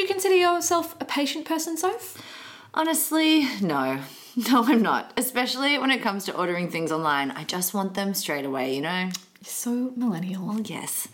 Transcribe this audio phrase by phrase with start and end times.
[0.00, 2.16] you consider yourself a patient person, Soph?
[2.74, 4.00] Honestly, no.
[4.48, 5.12] No, I'm not.
[5.16, 7.32] Especially when it comes to ordering things online.
[7.32, 9.10] I just want them straight away, you know?
[9.42, 10.46] So millennial.
[10.46, 11.08] Well, yes.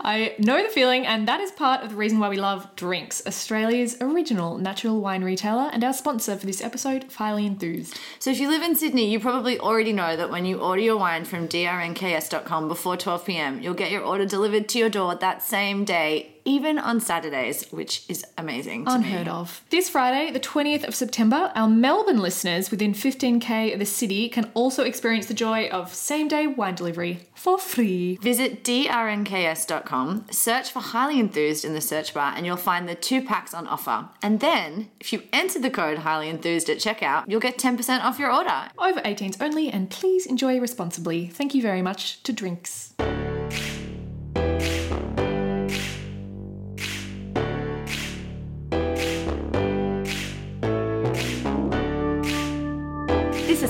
[0.00, 3.26] I know the feeling, and that is part of the reason why we love Drnks,
[3.26, 7.98] Australia's original natural wine retailer, and our sponsor for this episode, Highly Enthused.
[8.18, 10.96] So if you live in Sydney, you probably already know that when you order your
[10.98, 15.42] wine from drnks.com before 12 pm, you'll get your order delivered to your door that
[15.42, 18.84] same day, even on Saturdays, which is amazing.
[18.84, 19.32] To Unheard me.
[19.32, 19.62] of.
[19.70, 24.50] This Friday, the 20th of September, our Melbourne listeners within 15k of the city can
[24.54, 28.16] also experience the joy of same day wine delivery for free.
[28.22, 33.22] Visit drnks.com, search for Highly Enthused in the search bar, and you'll find the two
[33.22, 34.08] packs on offer.
[34.22, 38.18] And then, if you enter the code Highly Enthused at checkout, you'll get 10% off
[38.18, 38.68] your order.
[38.78, 41.28] Over 18s only, and please enjoy responsibly.
[41.28, 43.77] Thank you very much to Drnks.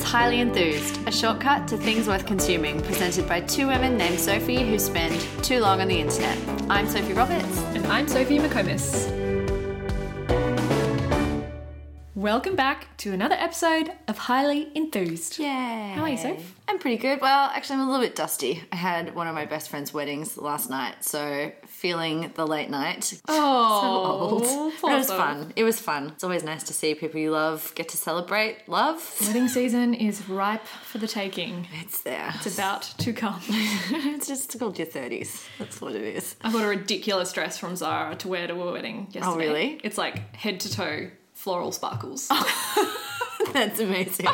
[0.08, 4.78] Highly Enthused, a shortcut to things worth consuming, presented by two women named Sophie who
[4.78, 6.38] spend too long on the internet.
[6.70, 7.58] I'm Sophie Roberts.
[7.74, 9.12] And I'm Sophie McComas.
[12.14, 15.38] Welcome back to another episode of Highly Enthused.
[15.38, 15.92] Yay.
[15.94, 16.54] How are you, Soph?
[16.66, 17.20] I'm pretty good.
[17.20, 18.62] Well, actually, I'm a little bit dusty.
[18.72, 23.20] I had one of my best friend's weddings last night, so feeling the late night.
[23.30, 24.72] Oh, old.
[24.82, 25.52] But it was fun.
[25.54, 26.08] It was fun.
[26.08, 29.16] It's always nice to see people you love get to celebrate love.
[29.20, 31.68] Wedding season is ripe for the taking.
[31.80, 32.32] It's there.
[32.34, 33.40] It's about to come.
[33.48, 35.46] it's just called your 30s.
[35.58, 36.36] That's what it is.
[36.42, 39.46] I got a ridiculous dress from Zara to wear to a wedding oh, yesterday.
[39.46, 39.80] really?
[39.84, 42.28] It's like head to toe floral sparkles.
[43.52, 44.26] That's amazing.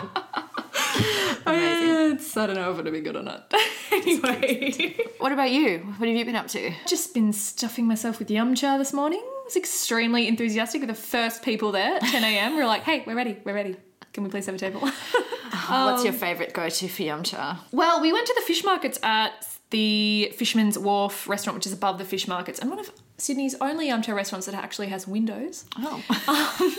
[1.46, 3.52] It's, I don't know if it'll be good or not.
[3.92, 5.78] anyway, what about you?
[5.96, 6.72] What have you been up to?
[6.86, 9.20] just been stuffing myself with yum cha this morning.
[9.20, 12.52] I was extremely enthusiastic with the first people there at 10 a.m.
[12.52, 13.76] We were like, hey, we're ready, we're ready.
[14.12, 14.80] Can we please have a table?
[14.80, 17.64] What's your um, favourite go to for yum cha?
[17.72, 21.98] well, we went to the fish markets at the Fisherman's Wharf restaurant, which is above
[21.98, 25.64] the fish markets, and one of Sydney's only yum cha restaurants that actually has windows
[25.78, 26.00] Oh.
[26.26, 26.76] Um,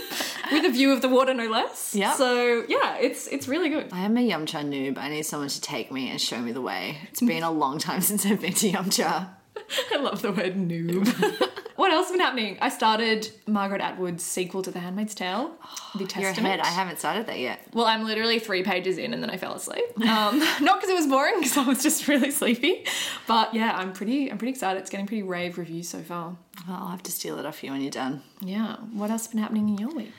[0.52, 1.94] with a view of the water, no less.
[1.94, 2.14] Yeah.
[2.14, 3.90] So yeah, it's it's really good.
[3.92, 4.98] I am a yum cha noob.
[4.98, 6.98] I need someone to take me and show me the way.
[7.10, 7.28] It's mm.
[7.28, 9.30] been a long time since I've been to yum cha.
[9.94, 11.08] I love the word noob.
[11.76, 12.58] what else has been happening?
[12.62, 15.52] I started Margaret Atwood's sequel to The Handmaid's Tale,
[15.94, 16.46] The You're Testament.
[16.46, 16.60] ahead.
[16.62, 17.60] I haven't started that yet.
[17.74, 19.86] Well, I'm literally three pages in and then I fell asleep.
[20.02, 22.86] Um, not because it was boring, because I was just really sleepy.
[23.28, 24.80] But yeah, I'm pretty, I'm pretty excited.
[24.80, 26.38] It's getting pretty rave reviews so far.
[26.68, 28.22] Well, I'll have to steal it off you when you're done.
[28.42, 28.78] Yeah.
[28.94, 30.14] What else has been happening in your week?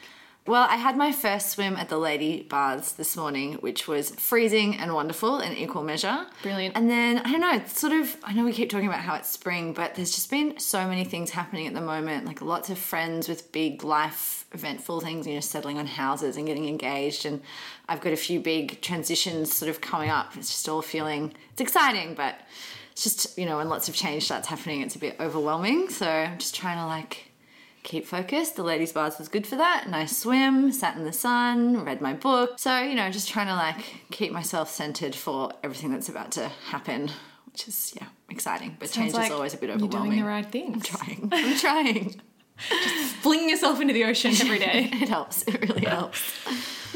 [0.47, 4.77] Well, I had my first swim at the lady baths this morning, which was freezing
[4.77, 6.27] and wonderful in equal measure.
[6.43, 6.77] Brilliant.
[6.77, 9.17] And then, I don't know, it's sort of, I know we keep talking about how
[9.17, 12.27] it's spring, but there's just been so many things happening at the moment.
[12.27, 16.47] Like lots of friends with big life eventful things, you know, settling on houses and
[16.47, 17.27] getting engaged.
[17.27, 17.43] And
[17.89, 20.37] I've got a few big transitions sort of coming up.
[20.37, 22.41] It's just all feeling, it's exciting, but
[22.93, 25.89] it's just, you know, when lots of change starts happening, it's a bit overwhelming.
[25.91, 27.26] So I'm just trying to like,
[27.87, 28.57] keep focused.
[28.57, 29.89] The ladies' bars was good for that.
[29.89, 32.59] Nice swim, sat in the sun, read my book.
[32.59, 36.49] So, you know, just trying to like keep myself centered for everything that's about to
[36.69, 37.11] happen,
[37.51, 38.77] which is, yeah, exciting.
[38.79, 39.93] But change Sounds is always a bit overwhelming.
[39.93, 40.75] You're doing the right thing.
[40.75, 41.29] I'm trying.
[41.33, 42.21] I'm trying.
[42.71, 44.91] Just fling yourself into the ocean every day.
[44.93, 45.43] it helps.
[45.43, 46.21] It really helps.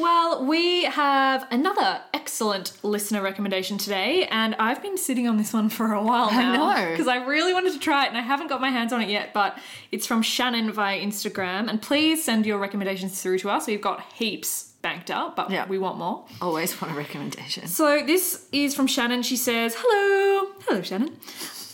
[0.01, 5.69] Well, we have another excellent listener recommendation today, and I've been sitting on this one
[5.69, 6.75] for a while I now.
[6.75, 6.91] know.
[6.91, 9.11] Because I really wanted to try it, and I haven't got my hands on it
[9.11, 9.59] yet, but
[9.93, 11.69] it's from Shannon via Instagram.
[11.69, 13.67] And please send your recommendations through to us.
[13.67, 15.67] We've got heaps banked up, but Yeah.
[15.69, 16.25] we want more.
[16.41, 17.67] Always want a recommendation.
[17.67, 19.23] So this is from Shannon.
[19.23, 20.51] She says, Hello.
[20.67, 21.15] Hello, Shannon.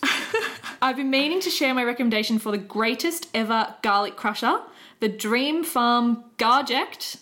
[0.83, 4.59] I've been meaning to share my recommendation for the greatest ever garlic crusher,
[4.99, 7.19] the Dreamfarm Garject,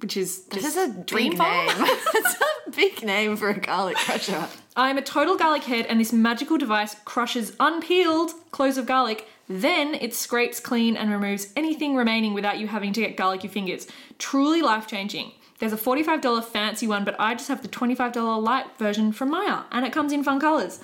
[0.00, 1.68] which is This just is a Dream name.
[2.14, 4.48] It's a big name for a garlic crusher.
[4.74, 9.28] I'm a total garlic head, and this magical device crushes unpeeled cloves of garlic.
[9.48, 13.86] Then it scrapes clean and removes anything remaining without you having to get garlicky fingers.
[14.18, 15.32] Truly life changing.
[15.58, 19.64] There's a $45 fancy one, but I just have the $25 light version from Myer,
[19.70, 20.80] and it comes in fun colors.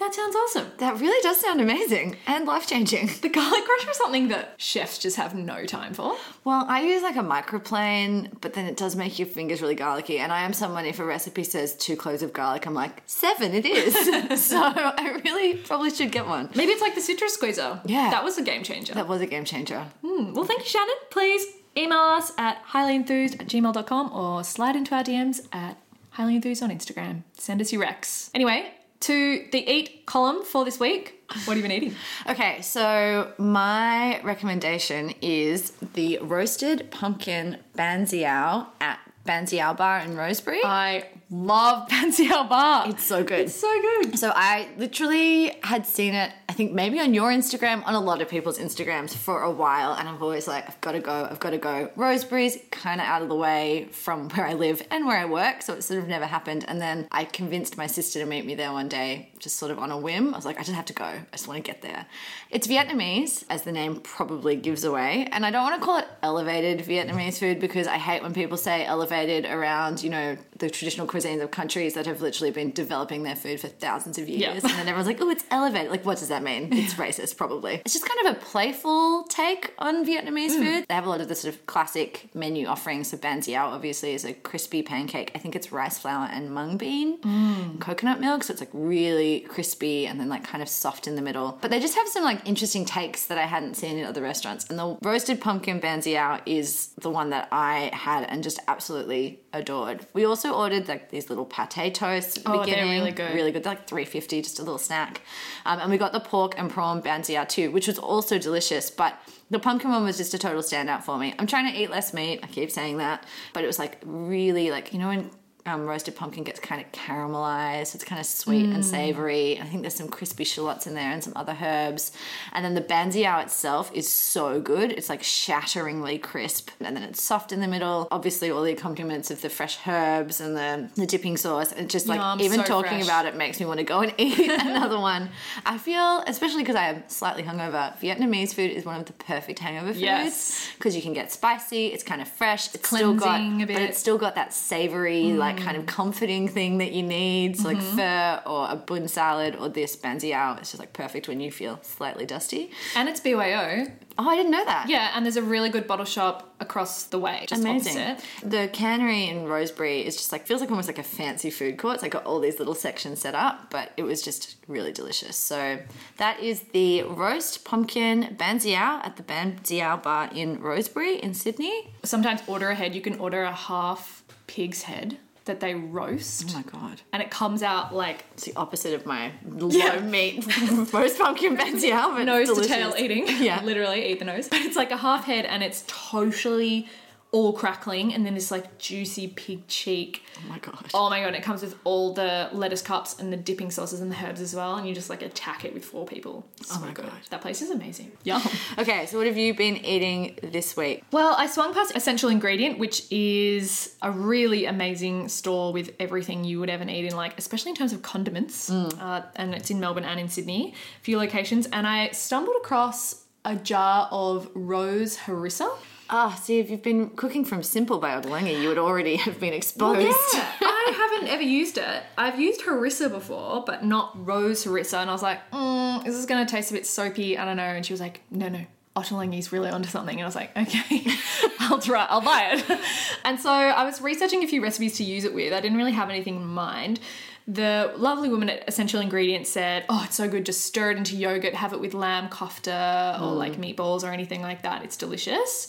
[0.00, 0.72] That sounds awesome.
[0.78, 3.10] That really does sound amazing and life changing.
[3.20, 6.16] The garlic crusher is something that chefs just have no time for.
[6.42, 10.18] Well, I use like a microplane, but then it does make your fingers really garlicky.
[10.18, 13.52] And I am someone, if a recipe says two cloves of garlic, I'm like, seven
[13.52, 13.92] it is.
[14.42, 16.48] so I really probably should get one.
[16.54, 17.82] Maybe it's like the citrus squeezer.
[17.84, 18.08] Yeah.
[18.10, 18.94] That was a game changer.
[18.94, 19.86] That was a game changer.
[20.02, 20.32] Hmm.
[20.32, 20.94] Well, thank you, Shannon.
[21.10, 21.46] Please
[21.76, 25.76] email us at highlyenthused at gmail.com or slide into our DMs at
[26.16, 27.22] highlyenthused on Instagram.
[27.34, 28.30] Send us your recs.
[28.34, 31.16] Anyway, to the eat column for this week.
[31.44, 31.94] What have you been eating?
[32.28, 40.14] Okay, so my recommendation is the roasted pumpkin banh xeo at Banh Xeo Bar in
[40.16, 40.60] Rosebery.
[40.64, 42.88] I love Banh Xeo Bar.
[42.88, 43.40] it's so good.
[43.40, 44.18] It's so good.
[44.18, 48.28] So I literally had seen it, think maybe on your Instagram, on a lot of
[48.28, 51.50] people's Instagrams for a while, and I'm always like, I've got to go, I've got
[51.50, 51.90] to go.
[51.96, 55.62] Rosebery's kind of out of the way from where I live and where I work,
[55.62, 56.66] so it sort of never happened.
[56.68, 59.78] And then I convinced my sister to meet me there one day, just sort of
[59.78, 60.34] on a whim.
[60.34, 61.06] I was like, I just have to go.
[61.06, 62.04] I just want to get there.
[62.50, 66.08] It's Vietnamese, as the name probably gives away, and I don't want to call it
[66.22, 71.06] elevated Vietnamese food because I hate when people say elevated around, you know, the traditional
[71.06, 74.62] cuisines of countries that have literally been developing their food for thousands of years.
[74.62, 74.70] Yeah.
[74.70, 75.90] And then everyone's like, oh, it's elevated.
[75.90, 76.68] Like, what does that mean?
[76.72, 77.82] It's racist, probably.
[77.84, 80.58] It's just kind of a playful take on Vietnamese mm.
[80.58, 80.84] food.
[80.88, 83.08] They have a lot of the sort of classic menu offerings.
[83.10, 85.32] So banh xeo, obviously, is a crispy pancake.
[85.34, 87.80] I think it's rice flour and mung bean, mm.
[87.80, 88.44] coconut milk.
[88.44, 91.58] So it's like really crispy and then like kind of soft in the middle.
[91.60, 94.68] But they just have some like interesting takes that I hadn't seen in other restaurants.
[94.68, 99.40] And the roasted pumpkin banh xeo is the one that I had and just absolutely
[99.52, 100.06] adored.
[100.12, 102.90] We also ordered like these little pate toasts at the Oh, they're beginning.
[103.00, 103.34] really good.
[103.34, 103.62] Really good.
[103.64, 105.22] They're like three fifty, just a little snack.
[105.66, 108.90] Um, and we got the pork and prawn banh xeo too, which was also delicious.
[108.90, 109.18] But
[109.50, 111.34] the pumpkin one was just a total standout for me.
[111.38, 112.40] I'm trying to eat less meat.
[112.42, 115.30] I keep saying that, but it was like really like you know when.
[115.66, 117.94] Um, roasted pumpkin gets kind of caramelized.
[117.94, 119.60] It's kind of sweet and savory.
[119.60, 122.12] I think there's some crispy shallots in there and some other herbs.
[122.52, 124.90] And then the banh xeo itself is so good.
[124.90, 126.70] It's like shatteringly crisp.
[126.80, 128.08] And then it's soft in the middle.
[128.10, 131.72] Obviously, all the accompaniments of the fresh herbs and the, the dipping sauce.
[131.72, 133.04] And just like even so talking fresh.
[133.04, 135.28] about it makes me want to go and eat another one.
[135.66, 139.58] I feel, especially because I am slightly hungover, Vietnamese food is one of the perfect
[139.58, 140.68] hangover foods Yes.
[140.76, 141.88] because you can get spicy.
[141.88, 142.74] It's kind of fresh.
[142.74, 146.78] It's still got, cleansing but it's still got that savory, like kind of comforting thing
[146.78, 147.56] that you need.
[147.58, 147.96] So like Mm-hmm.
[147.96, 150.58] pho or a bun salad or this banh xeo.
[150.58, 152.70] It's just like perfect when you feel slightly dusty.
[152.96, 153.86] And it's BYO.
[154.18, 154.86] Oh, I didn't know that.
[154.88, 157.96] Yeah, and there's a really good bottle shop across the way, just Amazing.
[157.98, 158.28] opposite.
[158.50, 161.94] The cannery in Rosebery is just like feels like almost like a fancy food court.
[161.94, 165.36] It's like got all these little sections set up, but it was just really delicious.
[165.38, 165.78] So
[166.18, 168.76] that is the roast pumpkin banh xeo
[169.06, 171.90] at the banh xeo bar in Rosebery in Sydney.
[172.04, 175.16] Sometimes order ahead, you can order a half pig's head
[175.50, 176.46] that they roast.
[176.50, 177.00] Oh my god.
[177.12, 180.00] And it comes out like It's the opposite of my low Yeah.
[180.00, 180.46] meat
[180.92, 182.68] roast pumpkin banh xeo, but nose delicious.
[182.68, 183.26] to tail eating.
[183.28, 183.62] Yeah.
[183.70, 184.48] literally eat the nose.
[184.48, 186.88] But it's like a half head and it's totally
[187.32, 190.22] all crackling and then this like juicy pig cheek.
[190.36, 190.86] Oh my god.
[190.92, 194.00] Oh my god, and it comes with all the lettuce cups and the dipping sauces
[194.00, 196.46] and the herbs as well, and you just like attack it with four people.
[196.72, 197.06] Oh my good.
[197.06, 197.20] God.
[197.30, 198.12] That place is amazing.
[198.24, 198.42] Yum.
[198.78, 201.04] Okay, so what have you been eating this week?
[201.12, 206.60] Well, I swung past Essential Ingredient, which is a really amazing store with everything you
[206.60, 208.70] would ever need in, like, especially in terms of condiments.
[208.70, 211.66] Uh, and it's in Melbourne and in Sydney, a few locations.
[211.66, 215.70] And I stumbled across a jar of rose harissa.
[216.12, 219.52] Ah, see, if you've been cooking from Simple by Ottolenghi, you would already have been
[219.52, 220.00] exposed.
[220.00, 222.02] Yeah, I haven't ever used it.
[222.18, 224.98] I've used harissa before, but not rose harissa.
[224.98, 227.38] And I was like, mm, is this going to taste a bit soapy?
[227.38, 227.62] I don't know.
[227.62, 228.64] And she was like, no, no.
[228.96, 230.16] Ottolenghi's really onto something.
[230.16, 231.06] And I was like, okay,
[231.60, 232.80] I'll try, I'll buy it.
[233.24, 235.52] And so I was researching a few recipes to use it with.
[235.52, 236.98] I didn't really have anything in mind.
[237.46, 240.44] The lovely woman at Essential Ingredients said, oh, it's so good.
[240.46, 244.42] Just stir it into yogurt, have it with lamb kofta or like meatballs or anything
[244.42, 244.82] like that.
[244.82, 245.68] It's delicious.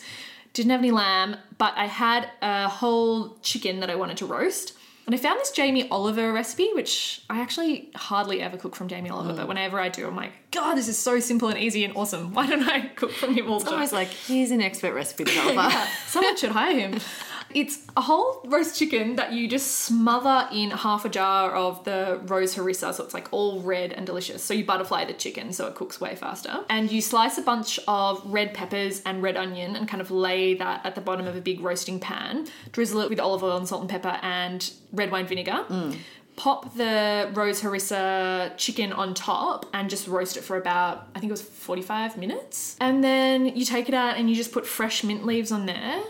[0.54, 4.74] Didn't have any lamb, but I had a whole chicken that I wanted to roast.
[5.08, 9.10] And I found this Jamie Oliver recipe, which I actually hardly ever cook from Jamie
[9.10, 9.48] Oliver, but mm.
[9.48, 12.34] whenever I do, I'm like, God, this is so simple and easy and awesome.
[12.34, 13.74] Why don't I cook from him all the It's time?
[13.76, 15.76] almost like he's an expert recipe developer.
[16.08, 17.00] Someone should hire him.
[17.54, 22.20] It's a whole roast chicken that you just smother in half a jar of the
[22.26, 24.44] rose harissa, so it's like all red and delicious.
[24.44, 26.64] So you butterfly the chicken so it cooks way faster.
[26.70, 30.54] And you slice a bunch of red peppers and red onion and kind of lay
[30.56, 32.48] that at the bottom of a big roasting pan.
[32.72, 35.66] Drizzle it with olive oil and salt and pepper and red wine vinegar.
[35.70, 35.98] Mm.
[36.38, 41.30] Pop the rose harissa chicken on top and just roast it for about, I think
[41.30, 42.78] it was 45 minutes.
[42.80, 46.02] And then you take it out and you just put fresh mint leaves on there.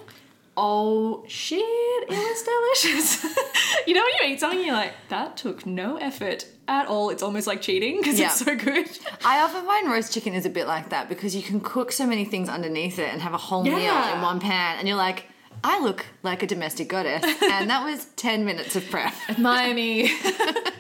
[0.64, 2.44] Oh shit, it was
[2.84, 3.24] delicious.
[3.88, 7.10] you know when you eat something, you're like, that took no effort at all.
[7.10, 8.28] It's almost like cheating because Yeah.
[8.28, 8.88] it's so good.
[9.26, 12.06] I often find roast chicken is a bit like that because you can cook so
[12.06, 15.26] many things underneath it and have a whole meal in one pan, and you're like,
[15.64, 19.14] I look like a domestic goddess, and that was ten minutes of prep.
[19.40, 20.12] Miami.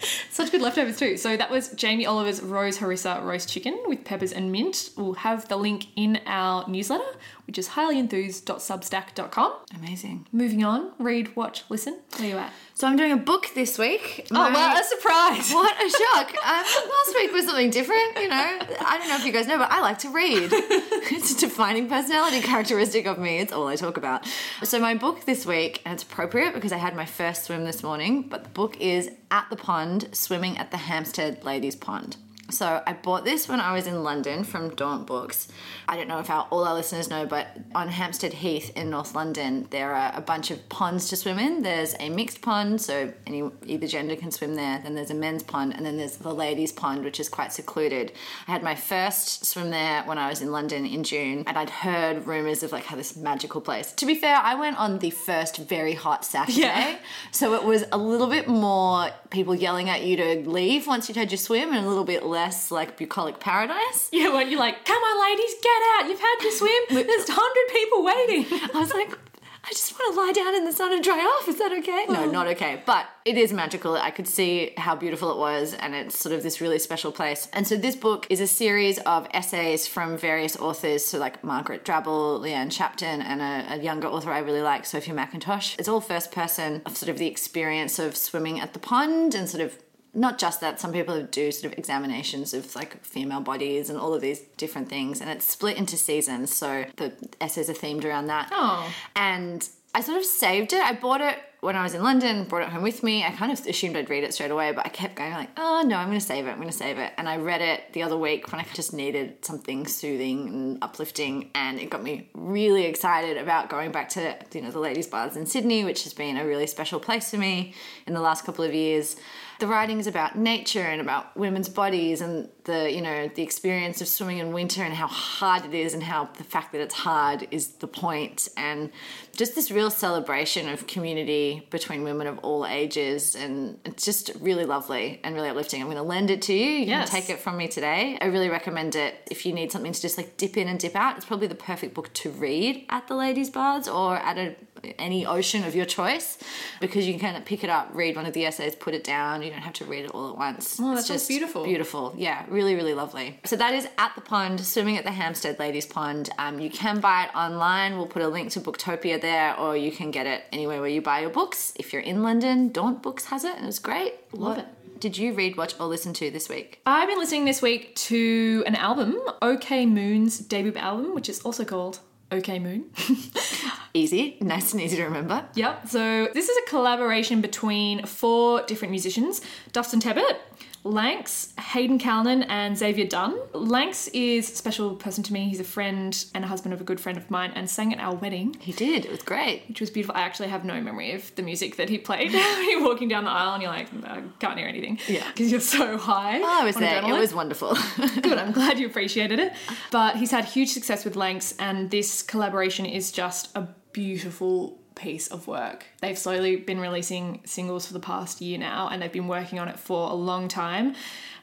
[0.29, 1.17] Such good leftovers too.
[1.17, 4.91] So that was Jamie Oliver's Rose Harissa roast chicken with peppers and mint.
[4.97, 7.03] We'll have the link in our newsletter,
[7.47, 9.53] which is highlyenthused.substack.com.
[9.75, 10.27] Amazing.
[10.31, 11.99] Moving on, read, watch, listen.
[12.17, 12.51] Where you at?
[12.73, 14.27] So I'm doing a book this week.
[14.31, 15.51] Oh, well, a surprise.
[15.61, 16.33] What a shock.
[16.41, 18.35] Um, last week was something different, you know.
[18.35, 20.49] I don't know if you guys know, but I like to read.
[20.51, 23.39] it's a defining personality characteristic of me.
[23.39, 24.27] It's all I talk about.
[24.63, 27.83] So my book this week, and it's appropriate because I had my first swim this
[27.83, 32.17] morning, but the book is At the Pond, Swimming at the Hampstead Ladies Pond.
[32.51, 35.47] So I bought this when I was in London from Daunt Books.
[35.87, 39.15] I don't know if our, all our listeners know, but on Hampstead Heath in North
[39.15, 41.63] London, there are a bunch of ponds to swim in.
[41.63, 44.79] There's a mixed pond, so any either gender can swim there.
[44.83, 48.11] Then there's a men's pond, and then there's the ladies' pond, which is quite secluded.
[48.47, 51.69] I had my first swim there when I was in London in June, and I'd
[51.69, 53.91] heard rumors of like how this magical place.
[53.93, 56.97] To be fair, I went on the first very hot Saturday, Yeah.
[57.31, 61.17] so it was a little bit more people yelling at you to leave once you'd
[61.17, 62.40] had your swim, and a little bit less
[62.71, 64.09] like bucolic paradise.
[64.11, 66.09] Yeah, when you're like, come on, ladies, get out.
[66.09, 66.83] You've had your swim.
[67.07, 68.69] There's 100 people waiting.
[68.73, 69.17] I was like,
[69.63, 71.47] I just want to lie down in the sun and dry off.
[71.47, 72.05] Is that okay?
[72.09, 72.31] No, oh.
[72.31, 72.81] not okay.
[72.85, 73.95] But it is magical.
[73.95, 77.47] I could see how beautiful it was, and it's sort of this really special place.
[77.53, 81.85] And so this book is a series of essays from various authors, so like Margaret
[81.85, 85.77] Drabble, Leanne Shapton, and a, a younger author I really like, Sophia Mackintosh.
[85.77, 89.47] It's all first person of sort of the experience of swimming at the pond and
[89.47, 89.77] sort of
[90.13, 94.13] not just that some people do sort of examinations of like female bodies and all
[94.13, 98.27] of these different things and it's split into seasons so the essays are themed around
[98.27, 98.91] that Oh.
[99.15, 102.63] and i sort of saved it i bought it when i was in london brought
[102.63, 104.89] it home with me i kind of assumed i'd read it straight away but i
[104.89, 107.13] kept going like oh no i'm going to save it i'm going to save it.
[107.17, 111.49] And i read it the other week when i just needed something soothing and uplifting
[111.55, 115.35] and it got me really excited about going back to you know the ladies baths
[115.35, 117.73] in sydney which has been a really special place for me
[118.07, 119.15] in the last couple of years.
[119.59, 124.01] The writing is about nature and about women's bodies and the you know the experience
[124.01, 126.95] of swimming in winter and how hard it is and how the fact that it's
[126.95, 128.49] hard is the point.
[128.57, 128.91] And
[129.35, 134.65] just this real celebration of community between women of all ages and it's just really
[134.65, 137.09] lovely and really uplifting i'm going to lend it to you you Yes.
[137.09, 140.01] can take it from me today i really recommend it if you need something to
[140.01, 143.07] just like dip in and dip out it's probably the perfect book to read at
[143.07, 144.55] the ladies baths or at a
[144.97, 146.39] any ocean of your choice
[146.79, 149.03] because you can kind of pick it up, read one of the essays, put it
[149.03, 149.43] down.
[149.43, 150.79] You don't have to read it all at once.
[150.81, 151.65] Oh, that It's just beautiful.
[151.65, 152.15] Beautiful.
[152.17, 153.39] Yeah, really, really lovely.
[153.45, 156.31] So that is at the pond, swimming at the Hampstead Ladies Pond.
[156.39, 157.95] Um, you can buy it online.
[157.97, 161.01] We'll put a link to Booktopia there, or you can get it anywhere where you
[161.03, 161.73] buy your books.
[161.75, 164.13] If you're in London, Daunt Books has it, and it's great.
[164.31, 164.99] Love What it.
[164.99, 166.79] Did you read, watch, or listen to this week?
[166.85, 171.65] I've been listening this week to an album, OK Moon's debut album, which is also
[171.65, 171.99] called
[172.31, 172.91] OK Moon.
[173.95, 175.43] Easy, nice and easy to remember.
[175.55, 175.89] Yep.
[175.89, 179.41] So this is a collaboration between four different musicians:
[179.73, 180.37] Dustin Tebbett,
[180.83, 183.39] Lanks, Hayden Calnin, and Xavier Dunn.
[183.53, 185.47] Lanks is a special person to me.
[185.47, 187.99] He's a friend and a husband of a good friend of mine, and sang at
[187.99, 188.55] our wedding.
[188.59, 189.05] He did.
[189.05, 189.63] It was great.
[189.67, 190.15] Which was beautiful.
[190.15, 192.31] I actually have no memory of the music that he played.
[192.69, 194.99] you're walking down the aisle and you're like, mm, I can't hear anything.
[195.07, 195.27] Yeah.
[195.27, 196.39] Because you're so high.
[196.39, 197.03] Oh, I was there.
[197.03, 197.77] It was wonderful.
[198.21, 199.53] Good, I'm glad you appreciated it.
[199.91, 205.27] But he's had huge success with Lanks, and this collaboration is just a beautiful piece
[205.27, 205.85] of work.
[206.01, 209.67] They've slowly been releasing singles for the past year now, and they've been working on
[209.67, 210.95] it for a long time.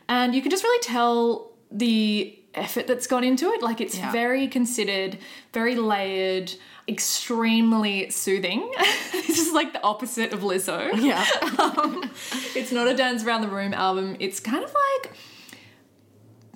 [0.08, 3.62] And you can just really tell the effort that's gone into it.
[3.62, 4.10] Like, it's Yeah.
[4.12, 5.18] very considered,
[5.52, 6.52] very layered.
[7.18, 8.70] Extremely soothing.
[9.12, 10.90] this is like the opposite of Lizzo.
[11.02, 11.24] yeah.
[11.58, 12.10] Um,
[12.54, 14.16] it's not a dance around the room album.
[14.20, 15.12] It's kind of like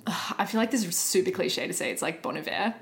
[0.37, 2.73] I feel like this is super cliche to say it's like Bon Iver,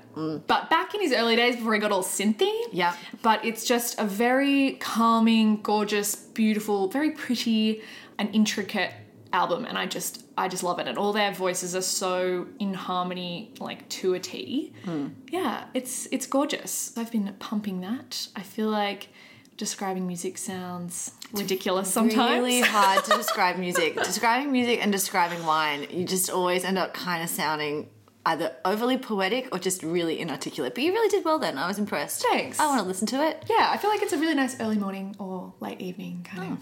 [0.46, 2.52] but back in his early days before he got all synthy.
[2.72, 2.96] Yeah.
[3.22, 7.82] But it's just a very calming, gorgeous, beautiful, very pretty
[8.18, 8.92] and intricate
[9.32, 10.88] album, and I just I just love it.
[10.88, 14.72] And all their voices are so in harmony, like to a T.
[14.84, 15.08] Hmm.
[15.30, 16.96] Yeah, it's it's gorgeous.
[16.96, 18.28] I've been pumping that.
[18.36, 19.08] I feel like
[19.56, 22.30] describing music sounds ridiculous sometimes.
[22.30, 23.94] really hard to describe music.
[23.96, 27.88] describing music and describing wine, you just always end up kind of sounding
[28.24, 30.74] either overly poetic or just really inarticulate.
[30.74, 31.58] But you really did well then.
[31.58, 32.22] I was impressed.
[32.22, 32.60] Thanks.
[32.60, 33.44] I want to listen to it.
[33.48, 36.58] Yeah, I feel like it's a really nice early morning or late evening kind of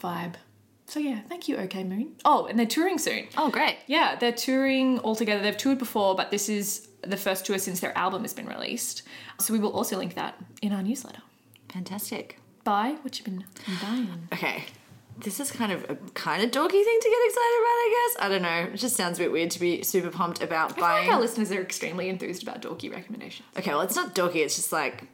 [0.00, 0.34] vibe.
[0.86, 2.12] So yeah, thank you, OK Moon.
[2.24, 3.26] Oh, and they're touring soon.
[3.36, 3.78] Oh, great.
[3.86, 5.42] Yeah, they're touring all together.
[5.42, 9.02] They've toured before, but this is the first tour since their album has been released.
[9.40, 11.22] So we will also link that in our newsletter.
[11.72, 12.38] Fantastic.
[12.64, 12.96] Bye.
[13.02, 13.44] What you've been
[13.82, 14.28] buying?
[14.32, 14.64] Okay.
[15.18, 18.24] This is kind of a kind of doggy thing to get excited about, I guess.
[18.24, 18.72] I don't know.
[18.74, 21.06] It just sounds a bit weird to be super pumped about I buying.
[21.08, 23.46] like our listeners are extremely enthused about dorky recommendations.
[23.58, 24.40] Okay, well, it's not doggy.
[24.40, 25.04] It's just like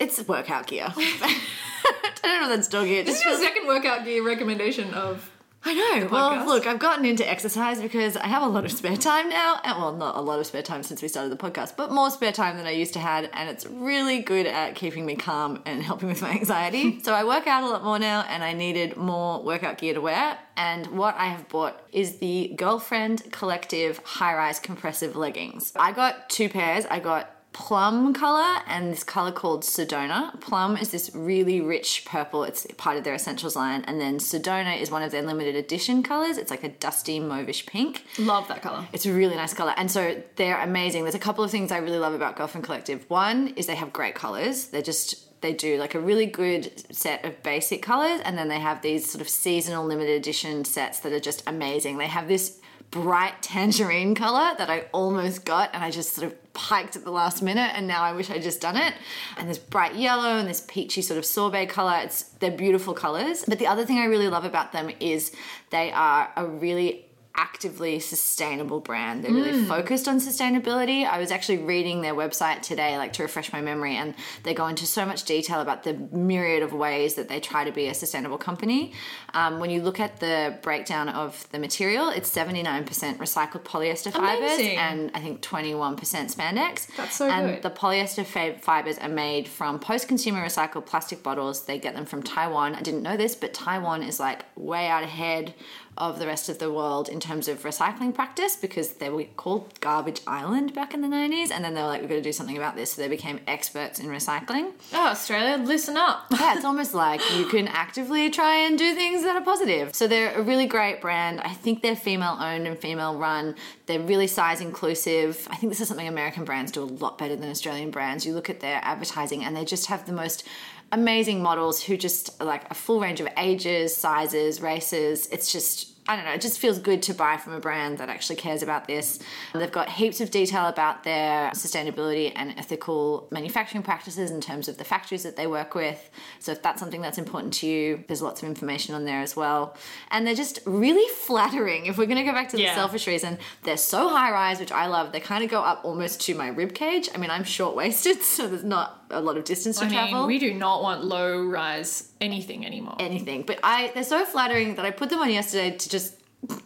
[0.00, 0.86] it's workout gear.
[0.96, 2.96] I don't know if that's doggy.
[2.96, 5.30] It This just is your second workout gear recommendation of
[5.66, 6.08] I know.
[6.10, 9.60] Well, look, I've gotten into exercise because I have a lot of spare time now.
[9.64, 12.10] And, well, not a lot of spare time since we started the podcast, but more
[12.10, 13.30] spare time than I used to have.
[13.32, 17.00] And it's really good at keeping me calm and helping with my anxiety.
[17.02, 20.00] so I work out a lot more now, and I needed more workout gear to
[20.00, 20.38] wear.
[20.56, 25.72] And what I have bought is the Girlfriend Collective High Rise Compressive Leggings.
[25.76, 26.84] I got two pairs.
[26.90, 30.38] I got plum color and this color called Sedona.
[30.40, 32.42] Plum is this really rich purple.
[32.42, 33.82] It's part of their essentials line.
[33.86, 36.36] And then Sedona is one of their limited edition colors.
[36.36, 38.04] It's like a dusty mauvish pink.
[38.18, 38.86] Love that color.
[38.92, 39.72] It's a really nice color.
[39.76, 41.04] And so they're amazing.
[41.04, 43.08] There's a couple of things I really love about Girlfriend Collective.
[43.08, 44.66] One is they have great colors.
[44.66, 48.58] They're just they do like a really good set of basic colors and then they
[48.58, 51.98] have these sort of seasonal limited edition sets that are just amazing.
[51.98, 52.60] They have this
[52.94, 57.10] bright tangerine color that I almost got and I just sort of piked at the
[57.10, 58.94] last minute and now I wish I'd just done it.
[59.36, 61.98] And this bright yellow and this peachy sort of sorbet color.
[62.04, 63.44] It's they're beautiful colors.
[63.48, 65.32] But the other thing I really love about them is
[65.70, 67.06] they are a really
[67.36, 69.24] actively sustainable brand.
[69.24, 71.04] They're really focused on sustainability.
[71.04, 74.14] I was actually reading their website today, like to refresh my memory, and
[74.44, 77.72] they go into so much detail about the myriad of ways that they try to
[77.72, 78.92] be a sustainable company.
[79.32, 82.84] Um, when you look at the breakdown of the material, it's 79%
[83.16, 84.78] recycled polyester fibers Amazing.
[84.78, 86.86] and I think 21% spandex.
[86.96, 87.62] That's so and good.
[87.62, 88.24] the polyester
[88.60, 91.64] fibers are made from post-consumer recycled plastic bottles.
[91.64, 92.76] They get them from Taiwan.
[92.76, 95.54] I didn't know this, but Taiwan is like way out ahead
[95.96, 99.78] of the rest of the world in terms of recycling practice because they were called
[99.80, 102.32] Garbage Island back in the 90s and then they were like, we're going to do
[102.32, 102.92] something about this.
[102.92, 104.72] So they became experts in recycling.
[104.92, 106.26] Oh, Australia, listen up.
[106.44, 109.94] Yeah, it's almost like you can actively try and do things that are positive.
[109.94, 111.40] So they're a really great brand.
[111.40, 113.54] I think they're female owned and female run.
[113.86, 115.48] They're really size inclusive.
[115.50, 118.26] I think this is something American brands do a lot better than Australian brands.
[118.26, 120.46] You look at their advertising and they just have the most
[120.92, 125.26] amazing models who just like a full range of ages, sizes, races.
[125.28, 128.10] It's just I don't know, it just feels good to buy from a brand that
[128.10, 129.18] actually cares about this.
[129.54, 134.76] They've got heaps of detail about their sustainability and ethical manufacturing practices in terms of
[134.76, 136.10] the factories that they work with.
[136.40, 139.34] So if that's something that's important to you, there's lots of information on there as
[139.34, 139.76] well.
[140.10, 141.86] And they're just really flattering.
[141.86, 142.74] If we're going to go back to the Yeah.
[142.74, 145.12] selfish reason, they're so high rise, which I love.
[145.12, 147.08] They kind of go up almost to my rib cage.
[147.14, 150.18] I mean, I'm short waisted, so there's not a lot of distance to I travel
[150.20, 152.96] mean, we do not want low rise anything anymore.
[152.98, 153.42] anything.
[153.42, 156.14] But I they're so flattering that I put them on yesterday to just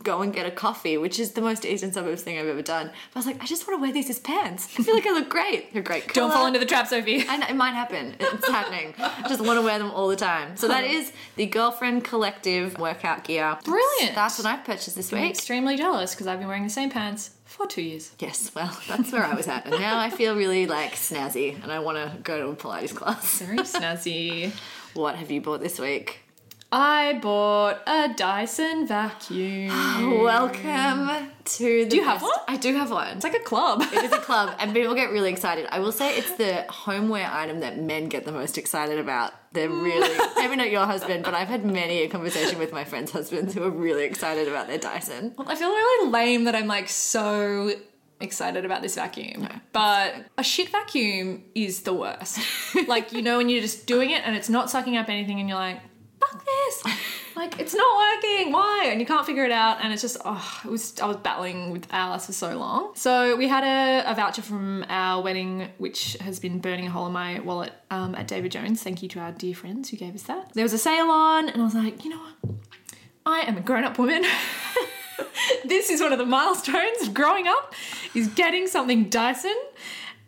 [0.02, 2.86] go and get a coffee, which is the most eastern suburbs thing I've ever done.
[2.86, 4.68] But I was like, I just want to wear these as pants.
[4.78, 5.72] I feel like I look great.
[5.72, 6.12] They're great.
[6.14, 7.24] Don't fall into the trap, Sophie.
[7.28, 8.16] I know, it might happen.
[8.18, 8.94] It's happening.
[8.98, 10.56] I just want to wear them all the time.
[10.56, 13.56] So that is the Girlfriend Collective workout gear.
[13.64, 14.14] Brilliant.
[14.14, 15.18] That's what I've purchased this week.
[15.18, 15.36] I'm week.
[15.36, 18.12] extremely jealous because I've been wearing the same pants for two years.
[18.20, 19.66] Yes, well, that's where I was at.
[19.66, 22.94] And now I feel really like snazzy and I want to go to a Pilates
[22.94, 23.40] class.
[23.40, 24.52] Very snazzy.
[24.94, 26.20] What have you bought this week?
[26.70, 29.68] I bought a Dyson vacuum.
[30.20, 31.88] Welcome to the.
[31.88, 32.32] Do you have one?
[32.46, 33.16] I do have one.
[33.16, 33.80] It's like a club.
[33.90, 35.66] It is a club, and people get really excited.
[35.70, 39.32] I will say it's the homeware item that men get the most excited about.
[39.52, 43.12] They're really, maybe not your husband, but I've had many a conversation with my friends'
[43.12, 45.34] husbands who are really excited about their Dyson.
[45.38, 47.72] I feel really lame that I'm like so
[48.20, 49.48] excited about this vacuum.
[49.72, 52.38] But a shit vacuum is the worst.
[52.88, 55.48] like, you know, when you're just doing it and it's not sucking up anything and
[55.48, 55.80] you're like,
[56.20, 56.84] fuck this.
[57.36, 58.52] Like, it's not working.
[58.52, 58.88] Why?
[58.90, 59.78] And you can't figure it out.
[59.82, 62.92] And it's just, oh, it was, I was battling with Alice for so long.
[62.94, 67.06] So we had a, a voucher from our wedding, which has been burning a hole
[67.06, 68.82] in my wallet um, at David Jones.
[68.82, 70.52] Thank you to our dear friends who gave us that.
[70.54, 72.54] There was a sale on, and I was like, you know what?
[73.24, 74.24] I am a grown up woman.
[75.64, 77.74] this is one of the milestones of growing up
[78.14, 79.56] is getting something Dyson.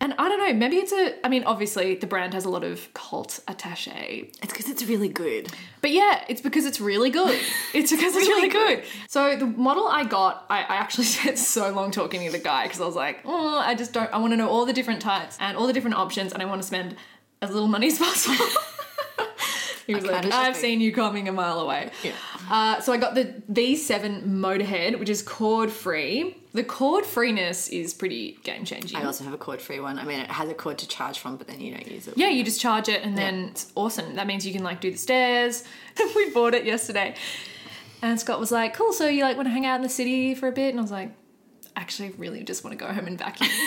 [0.02, 2.64] And I don't know, maybe it's a I mean, obviously the brand has a lot
[2.64, 4.30] of cult attache.
[4.42, 5.52] It's because it's really good.
[5.82, 7.38] But yeah, it's because it's really good.
[7.74, 8.84] It's because it's really good.
[9.08, 12.64] So the model I got, I, I actually spent so long talking to the guy
[12.64, 15.02] because I was like, oh, I just don't I want to know all the different
[15.02, 16.96] types and all the different options and I want to spend
[17.42, 18.46] as little money as possible.
[19.90, 21.90] He was like, I've seen you coming a mile away.
[22.04, 22.12] Yeah.
[22.48, 26.36] Uh, so I got the V7 Motorhead, which is cord free.
[26.52, 28.96] The cord freeness is pretty game changing.
[28.96, 29.98] I also have a cord free one.
[29.98, 32.14] I mean, it has a cord to charge from, but then you don't use it.
[32.16, 34.14] Yeah, you just charge it and then it's awesome.
[34.14, 35.64] That means you can like do the stairs.
[36.14, 37.16] we bought it yesterday.
[38.02, 40.34] And Scott was like, cool, so you like want to hang out in the city
[40.34, 40.70] for a bit?
[40.70, 41.12] And I was like,
[41.76, 43.50] actually, I really just want to go home and vacuum.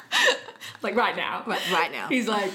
[0.82, 1.44] like right now.
[1.46, 2.08] Right, right now.
[2.08, 2.50] He's like,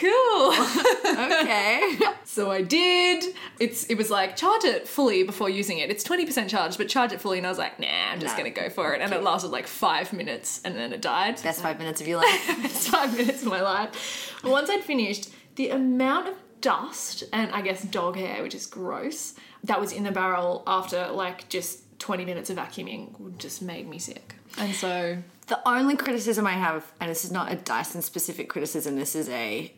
[0.00, 0.52] cool.
[1.40, 1.98] okay.
[2.24, 3.34] so I did.
[3.58, 5.90] It's it was like charge it fully before using it.
[5.90, 8.42] It's 20% charged, but charge it fully and I was like, nah, I'm just No.
[8.44, 9.00] gonna go for it.
[9.00, 11.42] And it lasted like five minutes and then it died.
[11.42, 12.48] Best five minutes of your life.
[12.64, 14.34] It's five minutes of my life.
[14.44, 19.34] Once I'd finished, the amount of dust and I guess dog hair, which is gross,
[19.64, 23.98] that was in the barrel after like just 20 minutes of vacuuming just made me
[23.98, 24.34] sick.
[24.56, 28.96] And so The only criticism I have, and this is not a Dyson specific criticism,
[28.96, 29.72] this is a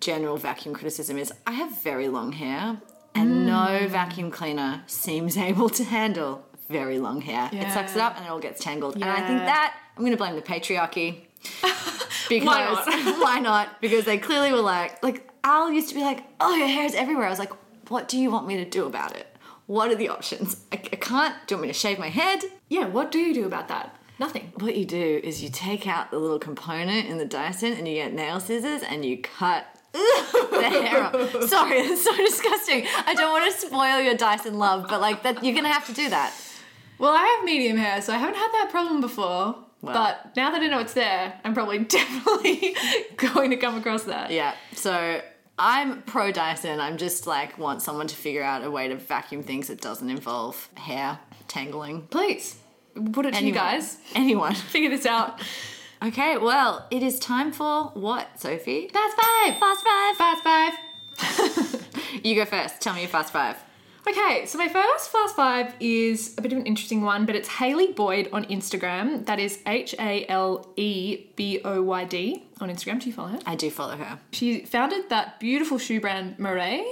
[0.00, 2.78] general vacuum criticism, is I have very long hair,
[3.14, 3.88] and no mm.
[3.88, 7.50] vacuum cleaner seems able to handle very long hair.
[7.52, 8.94] It sucks it up and it all gets tangled.
[8.94, 11.20] And I think that I'm going to blame the patriarchy.
[12.28, 12.86] because Why not?
[13.20, 13.80] why not?
[13.80, 16.94] Because they clearly were like, like Al used to be like, "Oh, your hair is
[16.94, 17.52] everywhere." I was like,
[17.90, 19.26] "What do you want me to do about it?
[19.66, 20.64] What are the options?
[20.72, 21.34] I, I can't.
[21.46, 22.40] Do you want me to shave my head?
[22.68, 23.96] yeah, what do you do about that?
[24.18, 24.52] Nothing.
[24.56, 27.94] What you do is you take out the little component in the Dyson and you
[27.94, 29.73] get nail scissors and you cut the hair off.
[29.94, 32.86] Sorry, that's so disgusting.
[33.06, 35.92] I don't want to spoil your Dyson love, but like that, you're gonna have to
[35.92, 36.34] do that.
[36.98, 39.56] Well, I have medium hair, so I haven't had that problem before.
[39.82, 39.92] Wow.
[39.92, 42.76] But now that I know it's there, I'm probably definitely
[43.16, 44.30] going to come across that.
[44.30, 44.54] Yeah.
[44.72, 45.20] So
[45.58, 46.80] I'm pro Dyson.
[46.80, 50.08] I'm just like want someone to figure out a way to vacuum things that doesn't
[50.08, 52.02] involve hair tangling.
[52.02, 52.56] Please
[53.12, 53.98] put it to you guys.
[54.14, 54.54] Anyone.
[54.54, 55.40] Figure this out.
[56.04, 56.36] Okay.
[56.36, 58.88] Well, it is time for what, Sophie?
[58.88, 59.58] Fast five.
[59.58, 60.16] Fast five.
[60.16, 60.42] Fast
[61.80, 62.22] five.
[62.22, 62.82] You go first.
[62.82, 63.56] Tell me your fast five.
[64.06, 67.48] Okay, so my first fast five is a bit of an interesting one, but it's
[67.48, 69.24] Haley Boyd on Instagram.
[69.24, 73.00] That is H A L E B O Y D on Instagram.
[73.00, 73.38] Do you follow her?
[73.46, 74.18] I do follow her.
[74.32, 76.84] She founded that beautiful shoe brand Murray,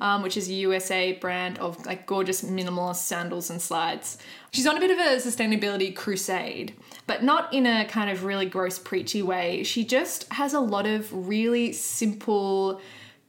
[0.00, 4.18] um, which is a USA brand of like gorgeous minimalist sandals and slides.
[4.50, 6.74] She's on a bit of a sustainability crusade,
[7.06, 9.62] but not in a kind of really gross preachy way.
[9.62, 12.80] She just has a lot of really simple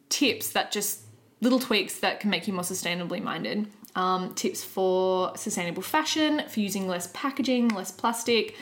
[0.10, 1.02] tips that just
[1.42, 3.68] little tweaks that can make you more sustainably minded.
[3.96, 8.56] Um, tips for sustainable fashion, for using less packaging, less plastic,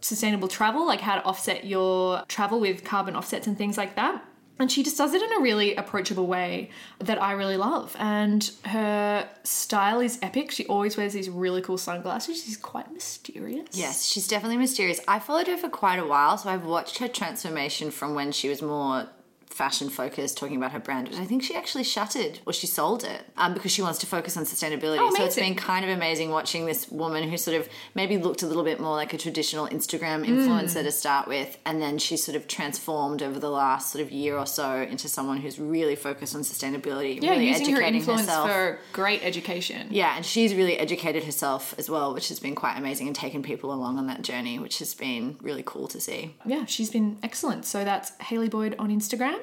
[0.00, 4.22] sustainable travel, like how to offset your travel with carbon offsets and things like that.
[4.58, 7.96] And she just does it in a really approachable way that I really love.
[7.98, 10.52] And her style is epic.
[10.52, 12.44] She always wears these really cool sunglasses.
[12.44, 13.66] She's quite mysterious.
[13.72, 15.00] Yes, she's definitely mysterious.
[15.08, 18.48] I followed her for quite a while, so I've watched her transformation from when she
[18.48, 19.08] was more
[19.54, 23.04] fashion focused, talking about her brand, which I think she actually shuttered or she sold
[23.04, 24.98] it um, because she wants to focus on sustainability.
[24.98, 28.42] Oh, so it's been kind of amazing watching this woman who sort of maybe looked
[28.42, 30.84] a little bit more like a traditional Instagram influencer Mm.
[30.84, 34.36] to start with, and then she sort of transformed over the last sort of year
[34.36, 38.50] or so into someone who's really focused on sustainability, Yeah, really using her influence herself.
[38.50, 39.88] for great education.
[39.90, 43.42] Yeah, and she's really educated herself as well, which has been quite amazing and taken
[43.42, 46.34] people along on that journey, which has been really cool to see.
[46.44, 47.64] yeah, she's been excellent.
[47.64, 49.38] So that's Haley Boyd on Instagram.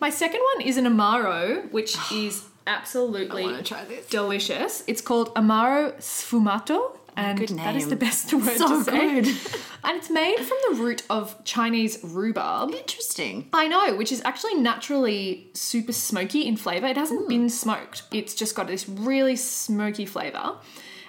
[0.00, 4.06] My second one is an Amaro, which is absolutely wanna try this.
[4.08, 4.84] delicious.
[4.86, 6.92] It's called Amaro Sfumato.
[7.18, 9.20] Oh, and Good that is the best word So to say.
[9.22, 9.34] good.
[9.84, 12.72] And it's made from the root of Chinese rhubarb.
[12.74, 13.48] Interesting.
[13.52, 16.88] I know, which is actually naturally super smoky in flavour.
[16.88, 17.28] It hasn't hmm.
[17.28, 18.02] been smoked.
[18.12, 20.56] It's just got this really smoky flavour.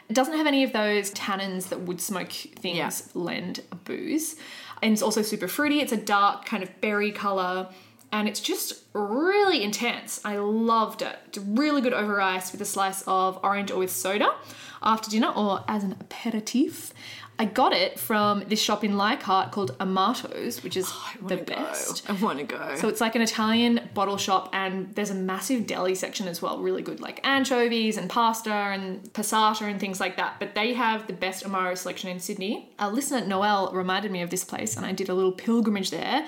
[0.10, 2.92] It doesn't have any of those tannins that would smoke things Yeah.
[3.16, 4.36] lend a booze.
[4.82, 5.82] And it's also super fruity.
[5.82, 7.68] It's a dark kind of berry colour.
[8.12, 10.22] And it's just really intense.
[10.24, 11.18] I loved it.
[11.28, 14.34] It's really good over ice with a slice of orange or with soda
[14.82, 16.94] after dinner or as an aperitif.
[17.40, 21.46] I got it from this shop in Leichhardt called Amato's, which is oh, the Wanna
[21.46, 21.56] go.
[21.56, 22.10] best.
[22.10, 22.76] I want to go.
[22.78, 26.58] So it's like an Italian bottle shop, and there's a massive deli section as well.
[26.60, 30.40] Really good, like anchovies and pasta and passata and things like that.
[30.40, 32.72] But they have the best Amaro selection in Sydney.
[32.80, 36.28] Our listener Noel reminded me of this place, and I did a little pilgrimage there.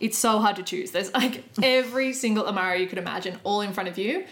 [0.00, 0.90] It's so hard to choose.
[0.90, 4.24] There's like every single Amaro you could imagine all in front of you.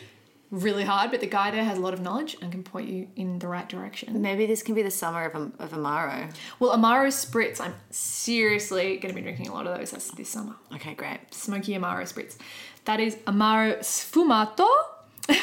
[0.50, 3.08] Really hard, but the guy there has a lot of knowledge and can point you
[3.16, 4.20] in the right direction.
[4.20, 6.30] Maybe this can be the summer of, of Amaro.
[6.60, 10.28] Well, Amaro Spritz, I'm seriously going to be drinking a lot of those this, this
[10.28, 10.54] summer.
[10.74, 11.20] Okay, great.
[11.32, 12.36] smoky Amaro spritz.
[12.84, 14.68] That is Amaro Sfumato.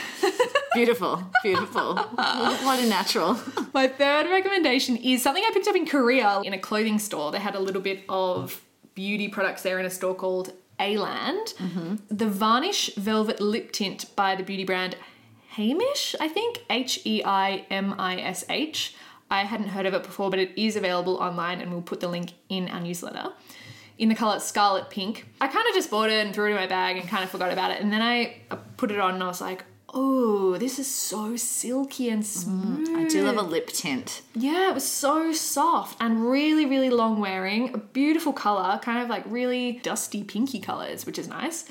[0.74, 1.96] Beautiful, beautiful.
[1.96, 3.40] what a natural.
[3.74, 7.32] My third recommendation is something I picked up in Korea in a clothing store.
[7.32, 8.62] They had a little bit of
[9.00, 11.54] beauty products there in a store called A-Land.
[12.10, 14.98] The Varnish Velvet Lip Tint by the beauty brand
[15.56, 16.66] Heimish, I think.
[16.70, 18.94] H E I M I S H.
[19.32, 22.10] I hadn't heard of it before, but it is available online and we'll put the
[22.10, 23.32] link in our newsletter.
[23.98, 25.30] In the colour Scarlet Pink.
[25.40, 27.30] I kind of just bought it and threw it in my bag and kind of
[27.30, 27.82] forgot about it.
[27.82, 28.42] And then I
[28.76, 32.90] put it on and I was like, oh, this is so silky and smooth.
[32.96, 34.22] I do love a lip tint.
[34.36, 37.74] Yeah, it was so soft and really, really long wearing.
[37.74, 41.66] A beautiful color, kind of like really dusty pinky colors, which is nice.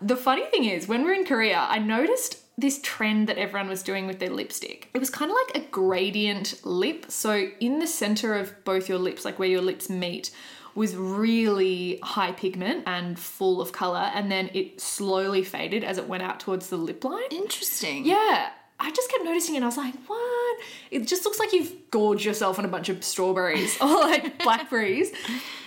[0.00, 3.68] The funny thing is, when we were in Korea, I noticed this trend that everyone
[3.68, 4.90] was doing with their lipstick.
[4.94, 7.06] It was kind of like a gradient lip.
[7.08, 10.30] So, in the center of both your lips, like where your lips meet,
[10.76, 16.06] was really high pigment and full of color, and then it slowly faded as it
[16.06, 17.24] went out towards the lip line.
[17.30, 18.04] Interesting.
[18.04, 18.50] Yeah.
[18.78, 19.62] I just kept noticing it.
[19.62, 20.58] I was like, what?
[20.90, 25.12] It just looks like you've gorged yourself on a bunch of strawberries or like blackberries.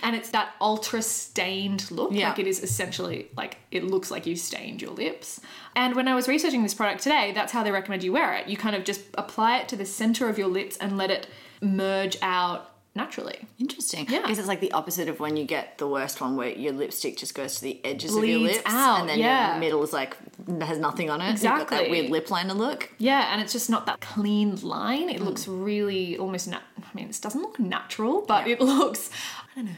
[0.04, 2.12] And it's that ultra stained look.
[2.12, 2.28] Yeah.
[2.28, 5.40] Like it is essentially like it looks like you've stained your lips.
[5.74, 8.46] And when I was researching this product today, that's how they recommend you wear it.
[8.46, 11.26] You kind of just apply it to the center of your lips and let it
[11.60, 13.46] merge out naturally.
[13.58, 14.06] Interesting.
[14.08, 14.22] Yeah.
[14.22, 17.16] Because it's like the opposite of when you get the worst one where your lipstick
[17.16, 19.52] just goes to the edges of your lips out, and then yeah.
[19.52, 20.16] your middle is like
[20.62, 21.30] has nothing on it.
[21.32, 21.90] You've got that Exactly.
[21.90, 22.90] weird lip liner look.
[22.98, 25.08] Yeah, and it's just not that clean line.
[25.08, 25.64] It looks Mm.
[25.64, 28.54] really almost nat- I mean, it doesn't look natural, but Yeah.
[28.54, 29.10] it looks
[29.52, 29.72] I don't know,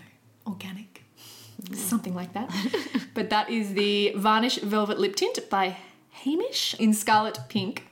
[0.46, 1.02] organic.
[1.74, 2.50] Something like that.
[3.14, 5.76] but that is the Varnish Velvet Lip Tint by
[6.24, 7.86] Heimish in Scarlet Pink.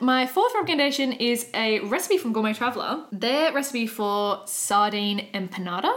[0.00, 3.04] My fourth recommendation is a recipe from Gourmet Traveller.
[3.12, 5.94] Their recipe for sardine empanada,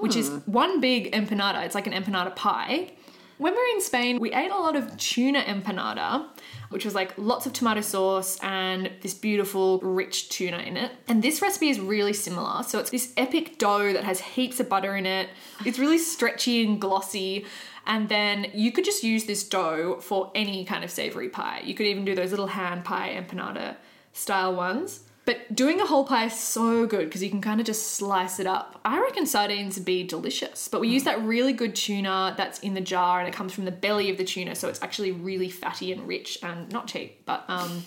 [0.00, 0.38] which is hmm.
[0.50, 1.64] one big empanada.
[1.64, 2.90] It's like an empanada pie.
[3.38, 6.26] When we were in Spain, we ate a lot of tuna empanada,
[6.70, 10.90] which was like lots of tomato sauce and this beautiful rich tuna in it.
[11.08, 12.62] And this recipe is really similar.
[12.64, 15.28] So it's this epic dough that has heaps of butter in it.
[15.64, 17.44] It's really stretchy and glossy.
[17.86, 21.60] And then you could just use this dough for any kind of savory pie.
[21.64, 23.76] You could even do those little hand pie empanada
[24.12, 25.00] style ones.
[25.26, 28.38] But doing a whole pie is so good because you can kind of just slice
[28.40, 28.78] it up.
[28.84, 32.74] I reckon sardines would be delicious, but we use that really good tuna that's in
[32.74, 35.48] the jar and it comes from the belly of the tuna, so it's actually really
[35.48, 37.84] fatty and rich and not cheap, but um,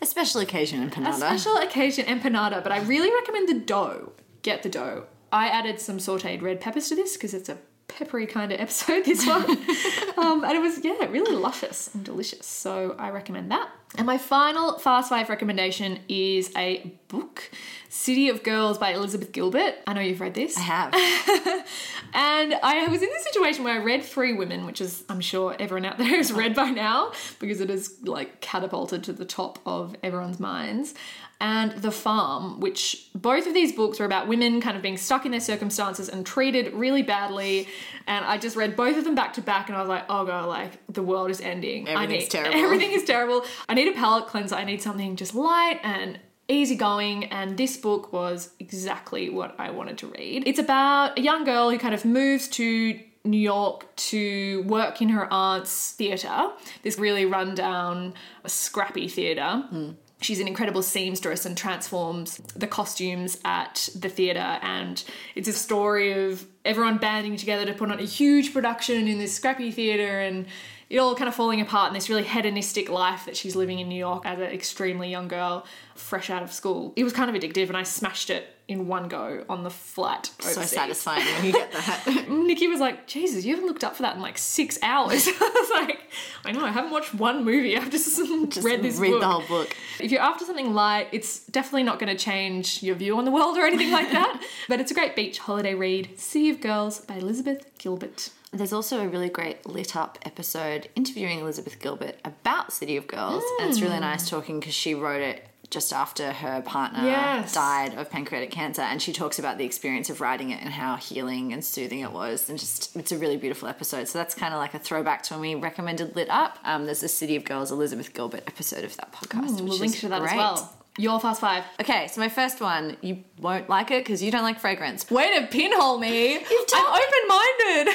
[0.00, 1.10] A special occasion empanada.
[1.10, 2.62] a special occasion empanada.
[2.62, 4.12] But I really recommend the dough.
[4.40, 5.04] Get the dough.
[5.30, 9.04] I added some sauteed red peppers to this because it's a peppery kind of episode,
[9.04, 9.44] this one.
[10.16, 12.46] um, and it was, yeah, really luscious and delicious.
[12.46, 13.70] So I recommend that.
[13.96, 17.50] And my final Fast Five recommendation is a book,
[17.92, 19.74] City of Girls by Elizabeth Gilbert.
[19.86, 20.56] I know you've read this.
[20.56, 20.94] I have.
[22.14, 25.56] And I was in this situation where I read Three Women, which is, I'm sure
[25.58, 29.58] everyone out there has read by now because it is like catapulted to the top
[29.64, 30.94] of everyone's minds.
[31.40, 35.24] And The Farm, which both of these books are about women kind of being stuck
[35.24, 37.66] in their circumstances and treated really badly.
[38.06, 40.24] And I just read both of them back to back and I was like, oh
[40.24, 41.88] god, like the world is ending.
[41.88, 42.58] I Everything's need, terrible.
[42.64, 43.44] Everything is terrible.
[43.68, 44.54] I need a palate cleanser.
[44.54, 49.98] I need something just light and easygoing, and this book was exactly what I wanted
[49.98, 50.44] to read.
[50.46, 55.10] It's about a young girl who kind of moves to New York to work in
[55.10, 56.50] her aunt's theatre,
[56.82, 58.14] this really rundown,
[58.46, 59.64] scrappy theatre.
[59.68, 59.90] Hmm.
[60.20, 65.02] She's an incredible seamstress and transforms the costumes at the theatre, and
[65.34, 69.34] it's a story of everyone banding together to put on a huge production in this
[69.34, 70.46] scrappy theatre and
[70.92, 73.88] it all kind of falling apart in this really hedonistic life that she's living in
[73.88, 76.92] New York as an extremely young girl, fresh out of school.
[76.96, 80.30] It was kind of addictive, and I smashed it in one go on the flight.
[80.40, 82.26] so satisfying when you get that.
[82.30, 85.26] Nikki was like, Jesus, you haven't looked up for that in like six hours.
[85.28, 86.00] I was like,
[86.44, 87.74] I know, I haven't watched one movie.
[87.74, 88.18] I've just,
[88.50, 89.20] Just read this read book.
[89.22, 89.74] the whole book.
[89.98, 93.30] If you're after something light, it's definitely not going to change your view on the
[93.30, 94.42] world or anything like that.
[94.68, 96.20] but it's a great beach holiday read.
[96.20, 98.28] Sea of Girls by Elizabeth Gilbert.
[98.54, 103.42] There's also a really great lit up episode interviewing Elizabeth Gilbert about City of Girls,
[103.60, 107.54] and it's really nice talking because she wrote it just after her partner Yes.
[107.54, 110.96] died of pancreatic cancer, and she talks about the experience of writing it and how
[110.96, 114.06] healing and soothing it was, and just it's a really beautiful episode.
[114.06, 116.58] So that's kind of like a throwback to when we recommended Lit Up.
[116.62, 119.62] Um, there's a City of Girls Elizabeth Gilbert episode of that podcast.
[119.62, 120.32] We'll which link is to that great.
[120.32, 120.76] as well.
[120.98, 121.64] Your fast five.
[121.80, 125.10] Okay, so my first one, you won't like it because you don't like fragrance.
[125.10, 126.36] Way to pinhole me.
[126.36, 127.94] I'm open minded.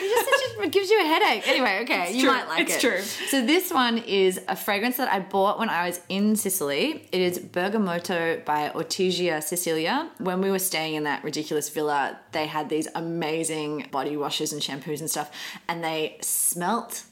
[0.63, 1.47] it gives you a headache.
[1.47, 2.31] Anyway, okay, you true.
[2.31, 2.73] might like it.
[2.73, 2.87] It's it.
[2.87, 3.01] true.
[3.27, 7.07] So this one is a fragrance that I bought when I was in Sicily.
[7.11, 10.09] It is Bergamotto by Ortigia Sicilia.
[10.17, 14.61] When we were staying in that ridiculous villa, they had these amazing body washes and
[14.61, 15.29] shampoos and stuff,
[15.67, 17.03] and they smelt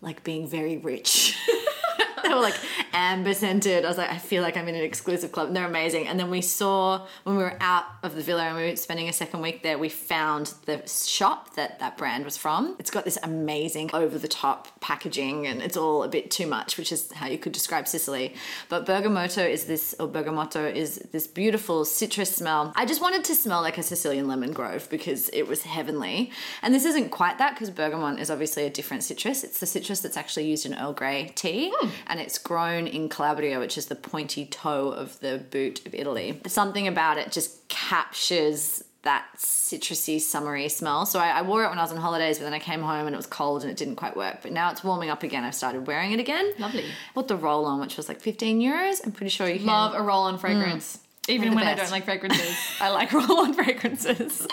[0.00, 1.36] like being very rich.
[2.26, 2.58] they were like
[2.92, 3.84] amber scented.
[3.84, 5.48] I was like, I feel like I'm in an exclusive club.
[5.48, 6.08] And they're amazing.
[6.08, 9.08] And then we saw when we were out of the villa and we were spending
[9.08, 12.76] a second week there, we found the shop that that brand was from.
[12.78, 16.76] It's got this amazing over the top packaging and it's all a bit too much,
[16.78, 18.34] which is how you could describe Sicily.
[18.68, 22.72] But Bergamotto is this, or Bergamotto is this beautiful citrus smell.
[22.76, 26.30] I just wanted to smell like a Sicilian lemon grove because it was heavenly.
[26.62, 29.44] And this isn't quite that because bergamot is obviously a different citrus.
[29.44, 31.88] It's the citrus that's actually used in Earl Grey tea hmm.
[32.06, 36.40] and it's grown in Calabria, which is the pointy toe of the boot of Italy.
[36.46, 41.06] Something about it just captures that citrusy, summery smell.
[41.06, 43.06] So I, I wore it when I was on holidays, but then I came home
[43.06, 44.38] and it was cold and it didn't quite work.
[44.42, 45.44] But now it's warming up again.
[45.44, 46.52] I've started wearing it again.
[46.58, 46.84] Lovely.
[47.14, 49.00] Bought the roll on, which was like 15 euros.
[49.04, 49.66] I'm pretty sure you can.
[49.66, 50.96] Love a roll on fragrance.
[50.96, 51.05] Mm.
[51.28, 54.46] Even when I don't like fragrances, I like roll-on fragrances.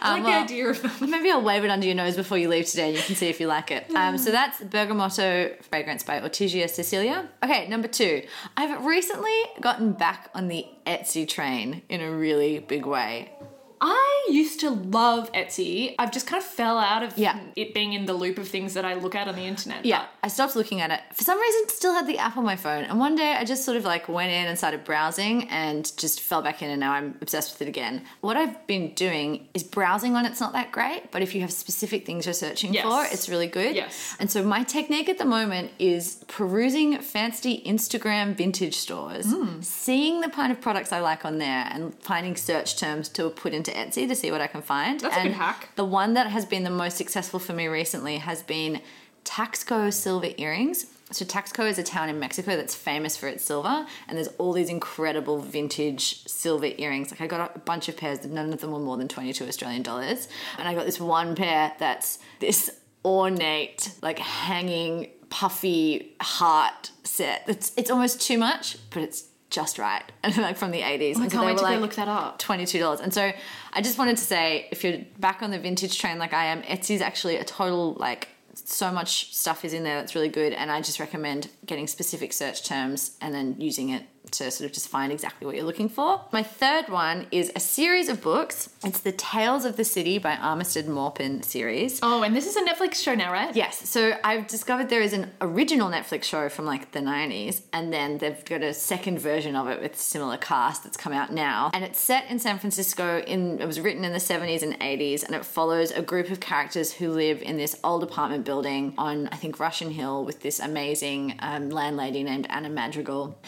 [0.00, 1.10] I like well- the idea of them.
[1.10, 3.28] Maybe I'll wave it under your nose before you leave today and you can see
[3.28, 3.90] if you like it.
[3.94, 7.28] Um, so that's Bergamotto fragrance by Ortigia Sicilia.
[7.42, 8.22] Okay, number two.
[8.56, 13.32] I've recently gotten back on the Etsy train in a really big way.
[13.80, 15.94] I used to love Etsy.
[15.98, 17.38] I've just kind of fell out of Yeah.
[17.56, 19.84] it being in the loop of things that I look at on the internet.
[19.84, 21.00] Yeah, I stopped looking at it.
[21.12, 22.84] For some reason, still had the app on my phone.
[22.84, 26.20] And one day I just sort of like went in and started browsing and just
[26.20, 28.02] fell back in and now I'm obsessed with it again.
[28.22, 31.52] What I've been doing is browsing on it's not that great, but if you have
[31.52, 32.84] specific things you're searching Yes.
[32.84, 33.76] for, it's really good.
[33.76, 34.16] Yes.
[34.18, 39.60] And so my technique at the moment is perusing fancy Instagram vintage stores, Hmm.
[39.60, 43.52] seeing the kind of products I like on there and finding search terms to put
[43.52, 45.00] into Etsy to see what I can find.
[45.00, 45.70] That's a good hack.
[45.76, 48.80] The one that has been the most successful for me recently has been
[49.24, 50.86] Taxco silver earrings.
[51.12, 54.52] So Taxco is a town in Mexico that's famous for its silver, and there's all
[54.52, 57.12] these incredible vintage silver earrings.
[57.12, 59.82] Like I got a bunch of pairs, none of them were more than 22 Australian
[59.82, 62.70] dollars, and I got this one pair that's this
[63.04, 67.44] ornate, like hanging, puffy heart set.
[67.46, 71.16] It's it's almost too much, but it's just right, and like from the 80s.
[71.16, 72.40] I and so can't wait to like, go look that up.
[72.40, 73.00] $22.
[73.00, 73.32] And so
[73.72, 76.62] I just wanted to say if you're back on the vintage train like I am,
[76.62, 80.70] Etsy's actually a total like so much stuff is in there that's really good and
[80.70, 84.88] I just recommend getting specific search terms and then using it to sort of just
[84.88, 86.20] find exactly what you're looking for.
[86.32, 88.70] My third one is a series of books.
[88.84, 92.00] It's the Tales of the City by Armistead Maupin series.
[92.02, 93.54] Oh, and this is a Netflix show now, right?
[93.54, 97.92] Yes, so I've discovered there is an original Netflix show from like the 90s, and
[97.92, 101.70] then they've got a second version of it with similar cast that's come out now.
[101.74, 105.24] And it's set in San Francisco in it was written in the 70s and 80s,
[105.24, 109.28] and it follows a group of characters who live in this old apartment building on
[109.28, 113.38] I think Russian Hill with this amazing um, landlady named Anna Madrigal.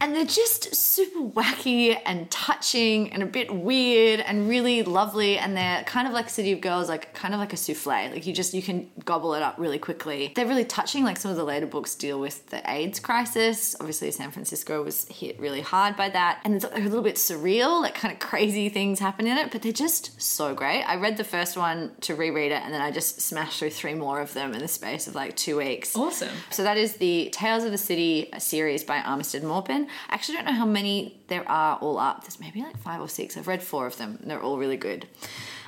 [0.00, 5.56] And they're just super wacky and touching and a bit weird and really lovely and
[5.56, 8.12] they're kind of like City of Girls, like kind of like a souffle.
[8.12, 10.32] Like you just you can gobble it up really quickly.
[10.36, 11.02] They're really touching.
[11.02, 13.74] Like some of the later books deal with the AIDS crisis.
[13.80, 17.80] Obviously, San Francisco was hit really hard by that, and it's a little bit surreal.
[17.80, 20.84] Like kind of crazy things happen in it, but they're just so great.
[20.84, 23.94] I read the first one to reread it, and then I just smashed through three
[23.94, 25.96] more of them in the space of like two weeks.
[25.96, 26.36] Awesome.
[26.50, 29.88] So that is the Tales of the City series by Armistead Maupin.
[30.12, 32.22] Actually don't know how many there are all up.
[32.22, 33.36] There's maybe like five or six.
[33.36, 34.18] I've read four of them.
[34.20, 35.08] And they're all really good.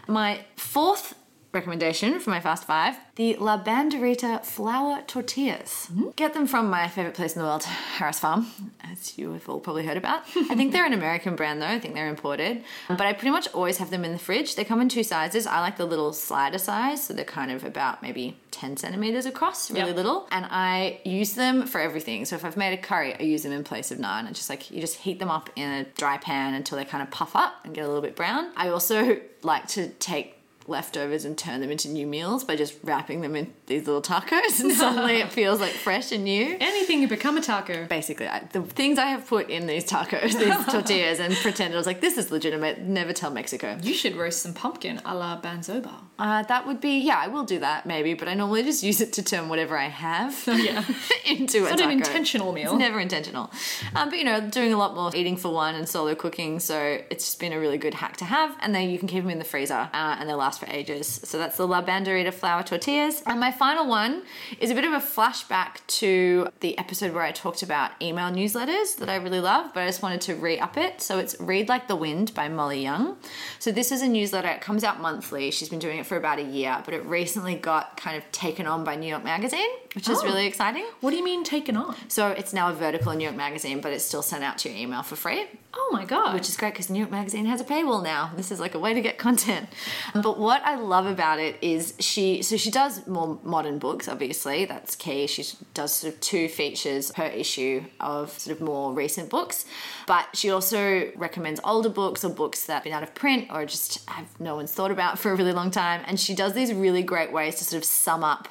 [0.06, 1.14] My fourth
[1.54, 5.88] recommendation for my fast five the La Banderita flour tortillas.
[5.92, 6.10] Mm-hmm.
[6.16, 8.48] Get them from my favorite place in the world, Harris Farm,
[8.82, 10.22] as you have all probably heard about.
[10.36, 12.64] I think they're an American brand though, I think they're imported.
[12.88, 14.56] But I pretty much always have them in the fridge.
[14.56, 15.46] They come in two sizes.
[15.46, 19.70] I like the little slider size, so they're kind of about maybe 10 centimeters across,
[19.70, 19.96] really Yep.
[19.96, 20.28] little.
[20.32, 22.24] And I use them for everything.
[22.24, 24.26] So if I've made a curry, I use them in place of naan.
[24.26, 27.02] And just like you just heat them up in a dry pan until they kind
[27.02, 28.50] of puff up and get a little bit brown.
[28.56, 30.33] I also like to take
[30.66, 34.60] leftovers and turn them into new meals by just wrapping them in these little tacos
[34.60, 37.86] and suddenly it feels like fresh and new Anything to become a taco.
[37.86, 41.78] basically I, the things i have put in these tacos these tortillas and pretended i
[41.78, 45.40] was like this is legitimate never tell mexico You should roast some pumpkin a la
[45.40, 45.92] banzoba.
[46.18, 49.00] uh, that would be yeah i will do that maybe but i normally just use
[49.00, 50.84] it to turn whatever i have Yeah.
[51.26, 51.90] into a Not an taco.
[51.92, 52.70] intentional meal.
[52.72, 53.50] It's never intentional.
[53.94, 57.00] Um, but you know, doing a lot more eating for one and solo cooking, so
[57.10, 58.54] it's just been a really good hack to have.
[58.60, 61.20] And then you can keep them in the freezer uh, and they'll last for ages.
[61.24, 63.22] So that's the La Banderita flour tortillas.
[63.26, 64.22] And my final one
[64.60, 68.96] is a bit of a flashback to the episode where I talked about email newsletters
[68.96, 71.00] that I really love, but I just wanted to re up it.
[71.00, 73.16] So it's Read Like the Wind by Molly Young.
[73.58, 75.50] So this is a newsletter, it comes out monthly.
[75.50, 78.66] She's been doing it for about a year, but it recently got kind of taken
[78.66, 80.24] on by New York Magazine, which is Oh.
[80.24, 80.84] really exciting.
[81.00, 81.94] What do you mean taken on?
[82.08, 84.68] So it's now a vertical in New York Magazine, but it's still sent out to
[84.68, 86.34] your email for free, Oh my god.
[86.34, 88.30] which is great because New York Magazine has a paywall now.
[88.36, 89.68] This is like a way to get content.
[90.14, 94.64] But what I love about it is she, so she does more modern books, obviously,
[94.64, 95.26] that's key.
[95.26, 99.64] She does sort of two features per issue of sort of more recent books,
[100.06, 103.64] but she also recommends older books or books that have been out of print or
[103.64, 106.02] just have no one's thought about for a really long time.
[106.06, 108.48] And she does these really great ways to sort of sum up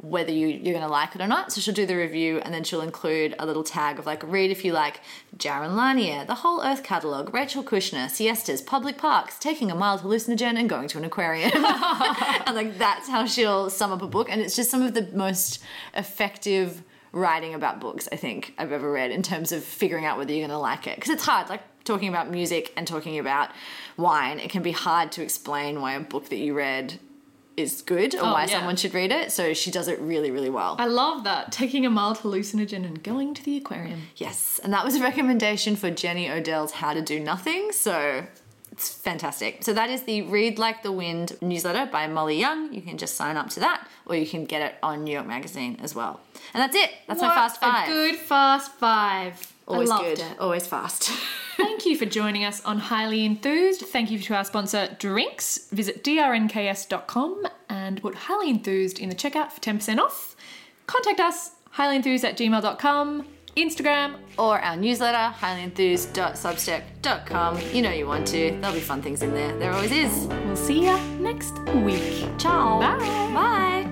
[0.00, 1.52] whether you, you're going to like it or not.
[1.52, 4.50] So she'll do the review and then she'll include a little tag of like, read
[4.50, 5.00] if you like
[5.36, 10.58] Jaron Lanier, the whole Earth catalogue, Rachel Kushner, siestas, public parks, taking a mild hallucinogen
[10.58, 11.52] and going to an aquarium.
[11.54, 14.28] and like that's how she'll sum up a book.
[14.30, 15.62] And it's just some of the most
[15.94, 20.32] effective writing about books I think I've ever read in terms of figuring out whether
[20.32, 20.96] you're going to like it.
[20.96, 23.50] Because it's hard, like talking about music and talking about
[23.96, 26.98] wine, it can be hard to explain why a book that you read
[27.56, 28.58] is good or Oh, why yeah.
[28.58, 29.30] someone should read it.
[29.32, 30.76] So she does it really, really well.
[30.78, 31.52] I love that.
[31.52, 34.02] Taking a mild hallucinogen and going to the aquarium.
[34.16, 37.70] Yes, and that was a recommendation for Jenny Odell's How to Do Nothing.
[37.72, 38.26] So
[38.72, 39.62] it's fantastic.
[39.62, 42.72] So that is the Read Like the Wind newsletter by Molly Young.
[42.72, 45.26] You can just sign up to that, or you can get it on New York
[45.26, 46.20] Magazine as well.
[46.54, 46.90] And that's it.
[47.06, 47.88] That's my fast five.
[47.88, 49.52] A good fast five.
[49.68, 50.18] Always good.
[50.18, 50.38] it.
[50.40, 51.10] Always fast.
[51.56, 53.82] Thank you for joining us on Highly Enthused.
[53.82, 55.70] Thank you to our sponsor, Drnks.
[55.70, 60.34] Visit drnks.com and put Highly Enthused in the checkout for 10% off.
[60.86, 63.26] Contact us, highlyenthused at gmail.com,
[63.56, 64.16] Instagram.
[64.36, 67.60] or our newsletter, highlyenthused.substack.com.
[67.72, 68.50] You know you want to.
[68.60, 69.56] There'll be fun things in there.
[69.58, 70.26] There always is.
[70.46, 72.26] We'll see ya next week.
[72.38, 72.80] Ciao.
[72.80, 72.98] Bye.
[73.32, 73.90] Bye.